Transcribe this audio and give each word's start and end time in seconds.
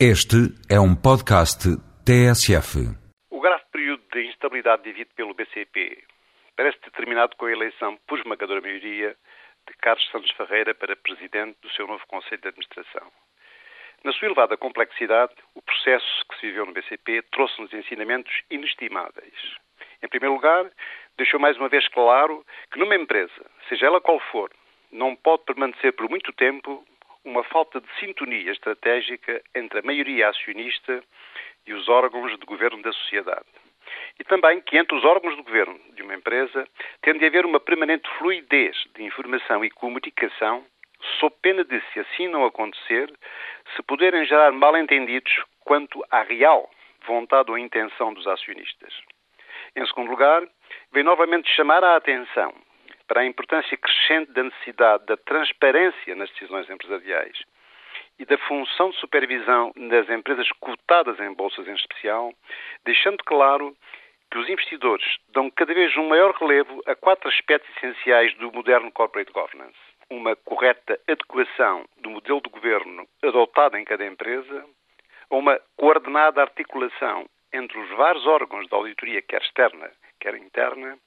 Este 0.00 0.50
é 0.68 0.80
um 0.80 0.96
podcast 0.96 1.70
TSF. 2.02 2.82
O 3.30 3.40
grave 3.40 3.62
período 3.70 4.02
de 4.12 4.26
instabilidade 4.26 4.82
vivido 4.82 5.14
pelo 5.14 5.34
BCP 5.34 6.02
parece 6.56 6.80
determinado 6.80 7.36
com 7.36 7.46
a 7.46 7.52
eleição 7.52 7.96
por 8.04 8.18
esmagadora 8.18 8.60
maioria 8.60 9.14
de 9.68 9.76
Carlos 9.78 10.04
Santos 10.10 10.32
Ferreira 10.32 10.74
para 10.74 10.96
presidente 10.96 11.58
do 11.62 11.70
seu 11.70 11.86
novo 11.86 12.04
Conselho 12.08 12.42
de 12.42 12.48
Administração. 12.48 13.06
Na 14.02 14.12
sua 14.12 14.26
elevada 14.26 14.56
complexidade, 14.56 15.32
o 15.54 15.62
processo 15.62 16.26
que 16.28 16.40
se 16.40 16.46
viveu 16.48 16.66
no 16.66 16.72
BCP 16.72 17.22
trouxe-nos 17.30 17.72
ensinamentos 17.72 18.34
inestimáveis. 18.50 19.54
Em 20.02 20.08
primeiro 20.08 20.34
lugar, 20.34 20.72
deixou 21.16 21.38
mais 21.38 21.56
uma 21.56 21.68
vez 21.68 21.86
claro 21.86 22.44
que 22.72 22.80
numa 22.80 22.96
empresa, 22.96 23.46
seja 23.68 23.86
ela 23.86 24.00
qual 24.00 24.18
for, 24.32 24.50
não 24.90 25.14
pode 25.14 25.44
permanecer 25.44 25.92
por 25.92 26.10
muito 26.10 26.32
tempo 26.32 26.84
uma 27.24 27.42
falta 27.44 27.80
de 27.80 27.86
sintonia 27.98 28.52
estratégica 28.52 29.42
entre 29.54 29.78
a 29.78 29.82
maioria 29.82 30.28
acionista 30.28 31.02
e 31.66 31.72
os 31.72 31.88
órgãos 31.88 32.38
de 32.38 32.44
governo 32.46 32.82
da 32.82 32.92
sociedade. 32.92 33.46
E 34.18 34.24
também 34.24 34.60
que 34.60 34.76
entre 34.76 34.96
os 34.96 35.04
órgãos 35.04 35.34
de 35.36 35.42
governo 35.42 35.78
de 35.94 36.02
uma 36.02 36.14
empresa 36.14 36.68
tem 37.02 37.18
de 37.18 37.24
haver 37.24 37.44
uma 37.44 37.60
permanente 37.60 38.08
fluidez 38.18 38.76
de 38.94 39.02
informação 39.02 39.64
e 39.64 39.70
comunicação, 39.70 40.64
sob 41.18 41.34
pena 41.42 41.64
de, 41.64 41.80
se 41.92 42.00
assim 42.00 42.28
não 42.28 42.44
acontecer, 42.44 43.12
se 43.74 43.82
poderem 43.82 44.24
gerar 44.24 44.52
mal-entendidos 44.52 45.32
quanto 45.60 46.04
à 46.10 46.22
real 46.22 46.70
vontade 47.06 47.50
ou 47.50 47.58
intenção 47.58 48.14
dos 48.14 48.26
acionistas. 48.26 48.94
Em 49.76 49.86
segundo 49.86 50.10
lugar, 50.10 50.46
vem 50.92 51.02
novamente 51.02 51.50
chamar 51.54 51.82
a 51.82 51.96
atenção 51.96 52.54
para 53.06 53.20
a 53.20 53.26
importância 53.26 53.76
crescente 53.76 54.32
da 54.32 54.44
necessidade 54.44 55.06
da 55.06 55.16
transparência 55.16 56.14
nas 56.14 56.30
decisões 56.30 56.68
empresariais 56.70 57.38
e 58.18 58.24
da 58.24 58.38
função 58.38 58.90
de 58.90 58.96
supervisão 58.98 59.72
das 59.76 60.08
empresas 60.08 60.48
cotadas 60.60 61.18
em 61.20 61.32
bolsas 61.32 61.66
em 61.66 61.74
especial, 61.74 62.32
deixando 62.84 63.18
claro 63.24 63.76
que 64.30 64.38
os 64.38 64.48
investidores 64.48 65.04
dão 65.28 65.50
cada 65.50 65.74
vez 65.74 65.96
um 65.96 66.08
maior 66.08 66.34
relevo 66.34 66.82
a 66.86 66.94
quatro 66.94 67.28
aspectos 67.28 67.70
essenciais 67.76 68.34
do 68.34 68.52
moderno 68.52 68.90
corporate 68.90 69.32
governance. 69.32 69.78
Uma 70.10 70.36
correta 70.36 70.98
adequação 71.08 71.84
do 71.98 72.10
modelo 72.10 72.40
de 72.42 72.50
governo 72.50 73.06
adotado 73.22 73.76
em 73.76 73.84
cada 73.84 74.04
empresa, 74.04 74.64
uma 75.30 75.60
coordenada 75.76 76.42
articulação 76.42 77.26
entre 77.52 77.78
os 77.78 77.88
vários 77.90 78.26
órgãos 78.26 78.66
de 78.66 78.74
auditoria, 78.74 79.22
quer 79.22 79.40
externa, 79.40 79.90
quer 80.20 80.34
interna, 80.34 80.98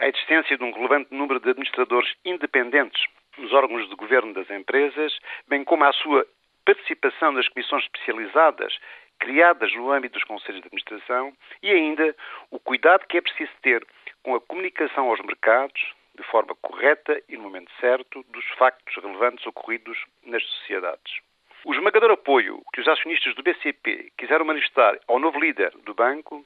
a 0.00 0.08
existência 0.08 0.56
de 0.56 0.64
um 0.64 0.72
relevante 0.72 1.14
número 1.14 1.38
de 1.38 1.50
administradores 1.50 2.10
independentes 2.24 3.04
nos 3.36 3.52
órgãos 3.52 3.88
de 3.88 3.94
governo 3.94 4.32
das 4.32 4.50
empresas, 4.50 5.16
bem 5.46 5.62
como 5.62 5.84
a 5.84 5.92
sua 5.92 6.26
participação 6.64 7.32
nas 7.32 7.48
comissões 7.48 7.84
especializadas 7.84 8.76
criadas 9.18 9.72
no 9.74 9.92
âmbito 9.92 10.14
dos 10.14 10.24
conselhos 10.24 10.62
de 10.62 10.68
administração 10.68 11.32
e 11.62 11.70
ainda 11.70 12.16
o 12.50 12.58
cuidado 12.58 13.06
que 13.06 13.18
é 13.18 13.20
preciso 13.20 13.52
ter 13.60 13.86
com 14.22 14.34
a 14.34 14.40
comunicação 14.40 15.10
aos 15.10 15.20
mercados 15.20 15.92
de 16.14 16.22
forma 16.24 16.54
correta 16.62 17.22
e 17.28 17.36
no 17.36 17.44
momento 17.44 17.70
certo 17.78 18.24
dos 18.30 18.44
factos 18.56 18.96
relevantes 19.02 19.46
ocorridos 19.46 19.98
nas 20.24 20.42
sociedades. 20.42 21.20
O 21.64 21.74
esmagador 21.74 22.10
apoio 22.10 22.62
que 22.72 22.80
os 22.80 22.88
acionistas 22.88 23.34
do 23.34 23.42
BCP 23.42 24.12
quiseram 24.16 24.46
manifestar 24.46 24.98
ao 25.06 25.18
novo 25.18 25.38
líder 25.38 25.70
do 25.84 25.92
banco 25.92 26.44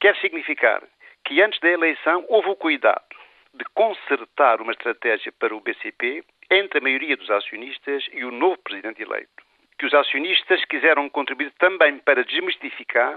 quer 0.00 0.16
significar 0.16 0.82
que 1.30 1.40
antes 1.40 1.60
da 1.60 1.68
eleição 1.68 2.24
houve 2.28 2.48
o 2.48 2.56
cuidado 2.56 3.06
de 3.54 3.64
concertar 3.66 4.60
uma 4.60 4.72
estratégia 4.72 5.30
para 5.30 5.54
o 5.54 5.60
BCP 5.60 6.24
entre 6.50 6.78
a 6.78 6.82
maioria 6.82 7.16
dos 7.16 7.30
acionistas 7.30 8.04
e 8.12 8.24
o 8.24 8.32
novo 8.32 8.58
presidente 8.58 9.00
eleito. 9.00 9.44
Que 9.78 9.86
os 9.86 9.94
acionistas 9.94 10.64
quiseram 10.64 11.08
contribuir 11.08 11.52
também 11.52 11.98
para 11.98 12.24
desmistificar 12.24 13.16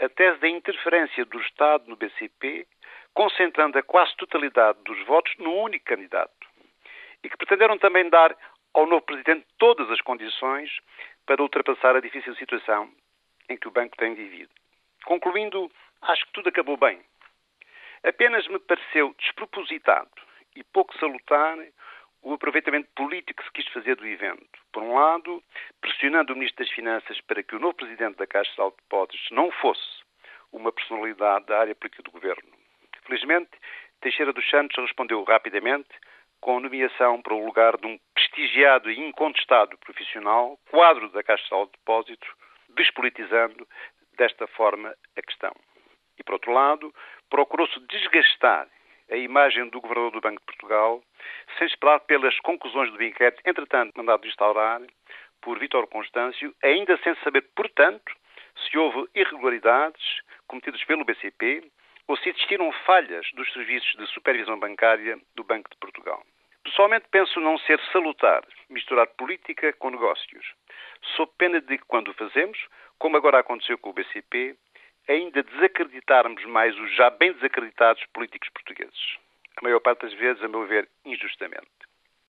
a 0.00 0.08
tese 0.08 0.40
da 0.40 0.48
interferência 0.48 1.26
do 1.26 1.38
Estado 1.42 1.84
no 1.90 1.94
BCP, 1.94 2.66
concentrando 3.12 3.78
a 3.78 3.82
quase 3.82 4.16
totalidade 4.16 4.78
dos 4.86 5.04
votos 5.04 5.34
num 5.36 5.60
único 5.60 5.84
candidato. 5.84 6.32
E 7.22 7.28
que 7.28 7.36
pretenderam 7.36 7.76
também 7.76 8.08
dar 8.08 8.34
ao 8.72 8.86
novo 8.86 9.02
presidente 9.02 9.44
todas 9.58 9.90
as 9.90 10.00
condições 10.00 10.70
para 11.26 11.42
ultrapassar 11.42 11.96
a 11.96 12.00
difícil 12.00 12.34
situação 12.36 12.90
em 13.50 13.58
que 13.58 13.68
o 13.68 13.70
banco 13.70 13.94
tem 13.98 14.14
vivido. 14.14 14.50
Concluindo, 15.04 15.70
acho 16.00 16.24
que 16.24 16.32
tudo 16.32 16.48
acabou 16.48 16.78
bem. 16.78 16.98
Apenas 18.04 18.46
me 18.48 18.58
pareceu 18.58 19.14
despropositado 19.18 20.10
e 20.56 20.64
pouco 20.64 20.96
salutar 20.98 21.56
o 22.22 22.34
aproveitamento 22.34 22.88
político 22.94 23.42
que 23.42 23.46
se 23.46 23.52
quis 23.52 23.68
fazer 23.72 23.96
do 23.96 24.06
evento. 24.06 24.60
Por 24.72 24.82
um 24.82 24.94
lado, 24.94 25.42
pressionando 25.80 26.32
o 26.32 26.36
Ministro 26.36 26.64
das 26.64 26.74
Finanças 26.74 27.20
para 27.22 27.42
que 27.42 27.54
o 27.54 27.58
novo 27.58 27.74
Presidente 27.74 28.16
da 28.16 28.26
Caixa 28.26 28.50
de 28.50 28.70
Depósitos 28.76 29.28
não 29.30 29.50
fosse 29.52 30.02
uma 30.52 30.72
personalidade 30.72 31.46
da 31.46 31.60
área 31.60 31.74
política 31.74 32.02
do 32.02 32.10
Governo. 32.10 32.50
Felizmente, 33.04 33.50
Teixeira 34.00 34.32
dos 34.32 34.48
Santos 34.50 34.76
respondeu 34.76 35.22
rapidamente 35.24 35.88
com 36.40 36.58
a 36.58 36.60
nomeação 36.60 37.22
para 37.22 37.34
o 37.34 37.44
lugar 37.44 37.76
de 37.76 37.86
um 37.86 37.98
prestigiado 38.14 38.90
e 38.90 38.98
incontestado 38.98 39.78
profissional, 39.78 40.58
quadro 40.70 41.08
da 41.10 41.22
Caixa 41.22 41.54
de 41.54 41.70
Depósitos, 41.72 42.28
despolitizando 42.70 43.66
desta 44.16 44.46
forma 44.48 44.94
a 45.16 45.22
questão. 45.22 45.54
E, 46.22 46.24
por 46.24 46.34
outro 46.34 46.52
lado, 46.52 46.94
procurou-se 47.28 47.78
desgastar 47.88 48.68
a 49.10 49.16
imagem 49.16 49.68
do 49.68 49.80
Governador 49.80 50.12
do 50.12 50.20
Banco 50.20 50.38
de 50.38 50.46
Portugal, 50.46 51.02
sem 51.58 51.66
esperar 51.66 51.98
pelas 52.00 52.38
conclusões 52.40 52.92
do 52.92 53.02
inquérito, 53.02 53.42
entretanto 53.44 53.92
mandado 53.96 54.22
de 54.22 54.28
instaurar 54.28 54.80
por 55.40 55.58
Vítor 55.58 55.88
Constâncio, 55.88 56.54
ainda 56.62 56.96
sem 56.98 57.16
saber, 57.16 57.42
portanto, 57.56 58.14
se 58.56 58.78
houve 58.78 59.08
irregularidades 59.16 60.20
cometidas 60.46 60.82
pelo 60.84 61.04
BCP 61.04 61.68
ou 62.06 62.16
se 62.16 62.28
existiram 62.28 62.70
falhas 62.86 63.26
dos 63.34 63.52
serviços 63.52 63.92
de 63.96 64.06
supervisão 64.06 64.58
bancária 64.60 65.18
do 65.34 65.42
Banco 65.42 65.68
de 65.70 65.76
Portugal. 65.78 66.22
Pessoalmente 66.62 67.06
penso 67.10 67.40
não 67.40 67.58
ser 67.58 67.80
salutar 67.90 68.44
misturar 68.70 69.08
política 69.08 69.72
com 69.72 69.90
negócios, 69.90 70.54
sob 71.16 71.32
pena 71.36 71.60
de 71.60 71.78
que, 71.78 71.84
quando 71.86 72.08
o 72.08 72.14
fazemos, 72.14 72.58
como 72.98 73.16
agora 73.16 73.40
aconteceu 73.40 73.76
com 73.78 73.90
o 73.90 73.92
BCP, 73.92 74.56
ainda 75.08 75.42
desacreditarmos 75.42 76.44
mais 76.46 76.78
os 76.78 76.94
já 76.94 77.10
bem 77.10 77.32
desacreditados 77.32 78.04
políticos 78.12 78.48
portugueses. 78.50 79.16
A 79.56 79.62
maior 79.62 79.80
parte 79.80 80.02
das 80.02 80.14
vezes, 80.14 80.42
a 80.42 80.48
meu 80.48 80.66
ver, 80.66 80.88
injustamente. 81.04 81.68